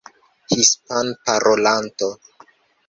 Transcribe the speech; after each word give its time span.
hispanparolanto 0.51 2.07